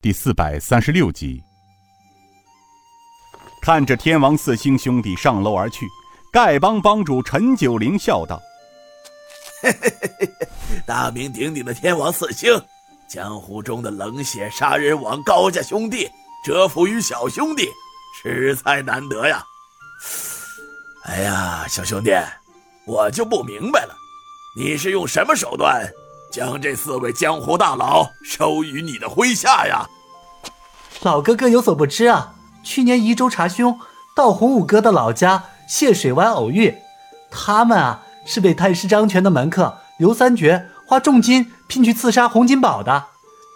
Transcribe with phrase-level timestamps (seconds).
[0.00, 1.42] 第四百三十六集。
[3.60, 5.88] 看着天王四星兄弟上楼而去，
[6.32, 8.40] 丐帮帮主陈九龄笑道
[10.86, 12.48] ：“大名鼎鼎的天王四星，
[13.10, 16.08] 江湖中的冷血杀人王高家兄弟
[16.44, 17.68] 折服于小兄弟，
[18.22, 19.42] 实在难得呀！
[21.06, 22.12] 哎呀，小兄弟，
[22.86, 23.96] 我就不明白了，
[24.56, 25.84] 你是用什么手段
[26.30, 29.86] 将这四位江湖大佬收于你的麾下呀？
[31.02, 33.78] 老哥哥有所不知啊。”去年宜州查兄
[34.14, 36.74] 到洪武哥的老家谢水湾偶遇，
[37.30, 43.06] 他们啊是被太师张权的门客刘三绝花重金聘去刺杀洪金宝的。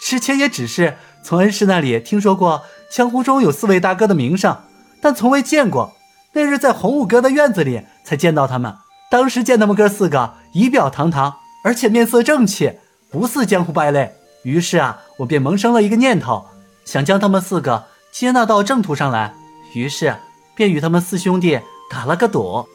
[0.00, 4.56] 之前也只是从恩师那里听说过江湖中有四位大哥的名声，
[5.02, 5.92] 但从未见过。
[6.32, 8.74] 那日在洪武哥的院子里才见到他们，
[9.10, 12.78] 当时见他们哥四个仪表堂堂，而且面色正气，
[13.10, 14.14] 不似江湖败类。
[14.42, 16.44] 于是啊，我便萌生了一个念头，
[16.84, 17.86] 想将他们四个。
[18.12, 19.34] 接纳到正途上来，
[19.74, 20.14] 于是
[20.54, 21.58] 便与他们四兄弟
[21.90, 22.68] 打了个赌。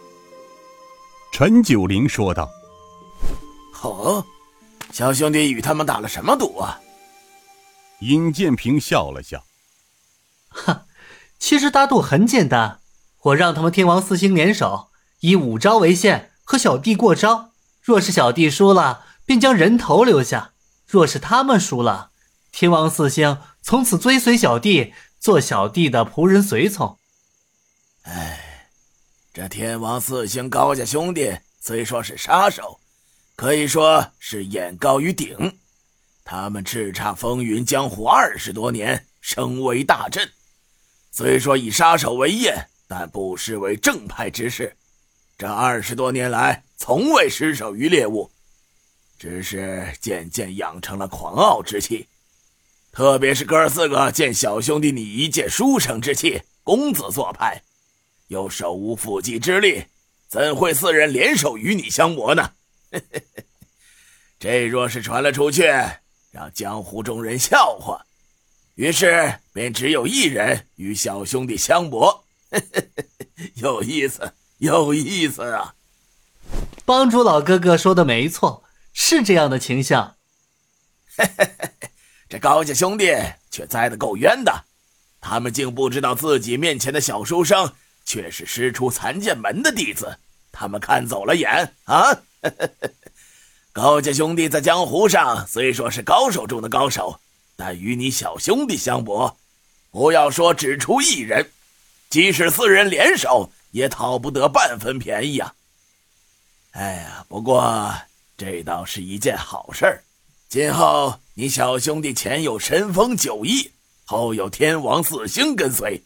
[1.32, 2.50] 陈九龄说道
[3.84, 4.26] ：“哦，
[4.92, 6.80] 小兄弟与他们打了什么赌啊？”
[8.02, 9.44] 尹建平笑了笑
[10.50, 10.86] ：“哈，
[11.38, 12.80] 其实打赌很简单，
[13.24, 14.88] 我让他们天王四星联手，
[15.20, 17.52] 以五招为限，和小弟过招。
[17.88, 20.52] 若是小弟输了，便将人头留下；
[20.86, 22.12] 若是他们输了，
[22.52, 27.00] 天王四星从此追随小弟。”做小弟的仆人随从。
[28.04, 28.70] 哎，
[29.34, 32.80] 这天王四星高家兄弟虽说是杀手，
[33.36, 35.58] 可以说是眼高于顶。
[36.24, 40.30] 他们叱咤风云江湖二十多年，声威大振。
[41.12, 44.78] 虽说以杀手为业，但不失为正派之士。
[45.38, 48.31] 这二十多年来，从未失手于猎物，
[49.17, 52.08] 只是渐渐养成了狂傲之气。
[52.92, 57.61] 特别是哥四个见小兄弟你一介书生之气，公子做派，
[58.28, 59.86] 又手无缚鸡之力，
[60.28, 62.54] 怎会四人联手与你相搏呢？
[64.39, 65.64] 这若是传了出去，
[66.32, 68.05] 让江湖中人笑话，
[68.76, 72.23] 于是便只有一人与小兄弟相搏，
[73.58, 75.73] 有意思，有意思啊！
[76.87, 80.15] 帮主老哥哥说的没错，是这样的情象。
[82.30, 83.14] 这高家兄弟
[83.52, 84.64] 却栽得够冤的，
[85.20, 87.73] 他们竟不知道自己面前的小书生
[88.05, 90.20] 却是师出残剑门的弟子，
[90.53, 92.21] 他们看走了眼啊！
[93.73, 97.19] 高家兄弟在江湖上虽说是高手中的高手，
[97.58, 99.37] 但与你小兄弟相搏，
[99.92, 101.52] 不要说只出一人，
[102.09, 105.54] 即使四人联手，也讨不得半分便宜啊！
[106.77, 107.92] 哎呀，不过
[108.38, 110.04] 这倒是一件好事儿。
[110.48, 113.71] 今后你小兄弟前有神风九翼，
[114.05, 115.99] 后有天王四星跟随，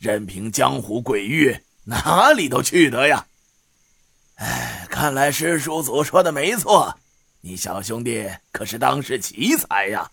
[0.00, 3.24] 任凭江湖鬼域，哪里都去得呀！
[4.34, 6.98] 哎，看来师叔祖说的没错，
[7.42, 10.10] 你小兄弟可是当世奇才呀！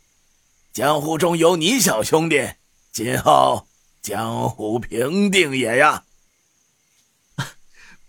[0.73, 2.47] 江湖中有你小兄弟，
[2.91, 3.67] 今后
[4.03, 6.03] 江湖平定也呀！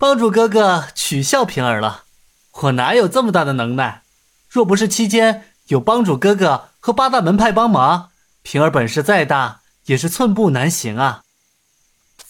[0.04, 2.04] 帮主哥哥取笑平儿了，
[2.52, 4.02] 我哪有这么大的能耐？
[4.50, 5.46] 若不是期间。
[5.68, 8.10] 有帮主哥哥和八大门派帮忙，
[8.42, 11.22] 平儿本事再大也是寸步难行啊！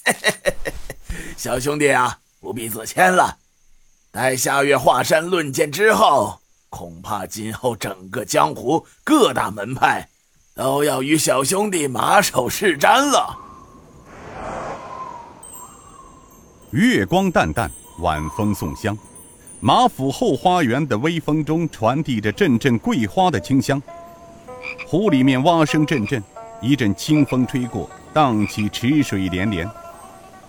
[1.37, 3.39] 小兄弟啊，不必自谦了。
[4.13, 6.41] 待下月华山论剑之后，
[6.71, 10.09] 恐怕今后整个江湖各大门派
[10.55, 13.37] 都要与小兄弟马首是瞻了。
[16.75, 17.71] 月光淡淡，
[18.01, 18.99] 晚风送香。
[19.61, 23.81] 马府后花园的微风中传递着阵阵桂花的清香，
[24.85, 26.21] 湖里面蛙声阵阵，
[26.61, 29.71] 一阵清风吹过，荡起池水涟涟，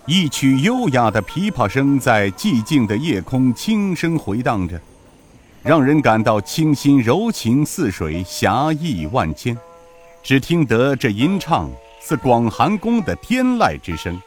[0.04, 4.80] 一曲优雅的琵琶声在寂静的夜空轻声回荡着，
[5.62, 9.56] 让人感到清新柔情似水，侠义万千。
[10.24, 11.70] 只听得这吟唱
[12.00, 14.20] 似广寒宫的天籁之声：“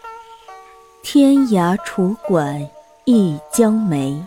[1.02, 2.70] 天涯楚馆
[3.06, 4.22] 一江梅。”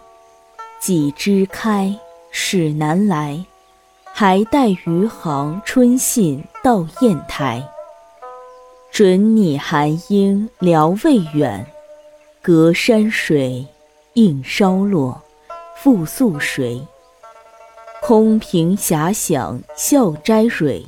[0.80, 1.96] 几枝开，
[2.32, 3.44] 始南来，
[4.12, 7.62] 还待余杭春信到砚台。
[8.90, 11.64] 准拟寒英聊未远，
[12.42, 13.64] 隔山水，
[14.14, 15.22] 映稍落，
[15.76, 16.84] 复宿谁？
[18.02, 20.84] 空凭遐想笑摘蕊，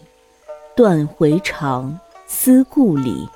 [0.74, 1.96] 断回肠，
[2.26, 3.28] 思故里。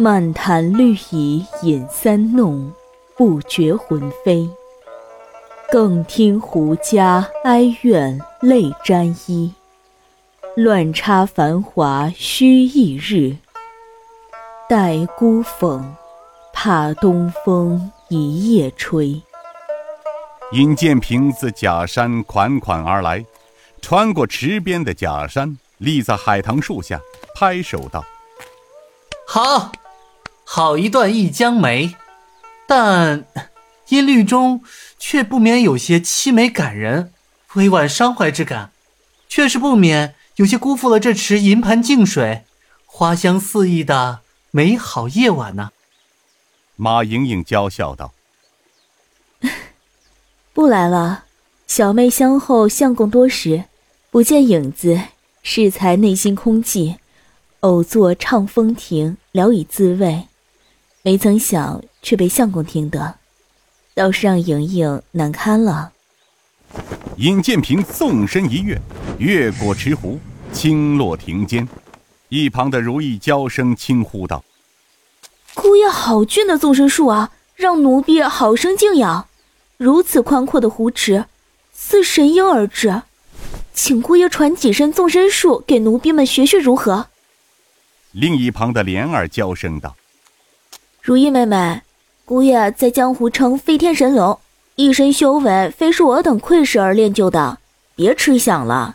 [0.00, 2.72] 漫谈绿蚁饮三弄，
[3.16, 4.48] 不觉魂飞。
[5.72, 9.52] 更听胡笳哀怨泪沾衣，
[10.54, 13.38] 乱插繁华须一日。
[14.68, 15.82] 待孤讽，
[16.52, 19.20] 怕东风一夜吹。
[20.52, 23.26] 尹建平自假山款款而来，
[23.82, 27.00] 穿过池边的假山，立在海棠树下，
[27.34, 28.04] 拍手道
[29.26, 29.72] ：“好，
[30.50, 31.88] 好一段《忆江梅》，
[32.66, 33.26] 但
[33.90, 34.64] 音律中
[34.98, 37.12] 却不免有些凄美感人、
[37.52, 38.72] 委婉伤怀之感，
[39.28, 42.44] 却是不免有些辜负了这池银盘净水、
[42.86, 45.70] 花香四溢的。”美好夜晚呢？
[46.76, 48.14] 马莹莹娇笑道
[50.54, 51.24] ：“不来了，
[51.66, 53.64] 小妹相候相公多时，
[54.10, 54.98] 不见影子，
[55.42, 56.96] 适才内心空寂，
[57.60, 60.27] 偶坐唱风亭，聊以自慰。
[61.08, 63.14] 没曾想却被相公听得，
[63.94, 65.92] 倒是让莹莹难堪了。”
[67.16, 68.78] 尹建平纵身一跃，
[69.16, 70.20] 越过池湖，
[70.52, 71.66] 轻落亭间。
[72.28, 74.44] 一旁的如意娇声轻呼道
[75.56, 79.28] ：“姑爷好俊的纵身术啊，让奴婢好生敬仰。
[79.78, 81.24] 如此宽阔的湖池，
[81.72, 83.00] 似神鹰而至，
[83.72, 87.06] 请姑爷传几身纵身术给奴婢们学学如何？”
[88.12, 89.96] 另一旁的莲儿娇声道
[91.08, 91.80] ：“如意妹妹，
[92.26, 94.38] 姑爷在江湖称飞天神龙，
[94.74, 97.56] 一身修为非是我等窥视而练就的，
[97.96, 98.94] 别吃想了。”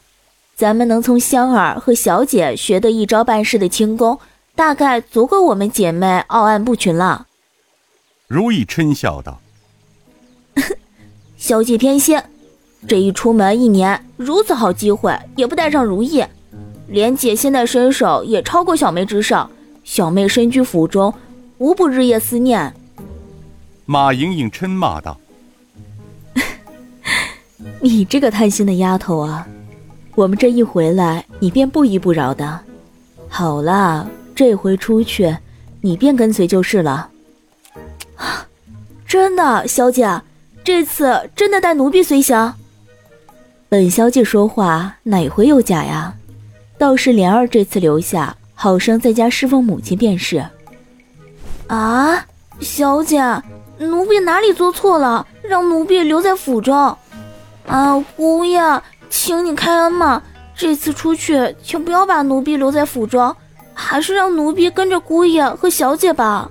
[0.56, 4.20] 咱们能从香儿和小姐学得一招半式的轻功，
[4.54, 7.26] 大概足够我们姐妹傲岸不群了。
[8.28, 9.42] 如意嗔笑道
[11.36, 12.22] ：“小姐偏心，
[12.88, 16.24] 这一出门一年，如此好机会也不带上如意。
[16.88, 19.50] 莲姐现在身手也超过小妹之上，
[19.84, 21.12] 小妹身居府中，
[21.58, 22.74] 无不日夜思念。”
[23.86, 25.20] 马莹莹嗔骂道
[27.82, 29.48] ：“你这个贪心的丫头啊！”
[30.16, 32.60] 我们这一回来，你便不依不饶的。
[33.28, 35.36] 好了，这回出去，
[35.82, 37.10] 你便跟随就是了。
[38.16, 38.48] 啊
[39.08, 40.22] 真的，小姐，
[40.64, 42.54] 这次真的带奴婢随行。
[43.68, 46.16] 本小姐说话哪回有假呀？
[46.78, 50.46] 倒是莲儿这次留下，好生在家侍奉母亲便是。
[51.74, 52.24] 啊，
[52.60, 53.20] 小姐，
[53.80, 55.26] 奴婢哪里做错了？
[55.42, 56.96] 让奴婢留在府中。
[57.68, 58.62] 啊，姑爷。
[59.10, 60.22] 请你开恩嘛！
[60.56, 63.36] 这次出去，请不要把奴婢留在府中，
[63.74, 66.50] 还是让奴婢跟着姑爷和小姐吧。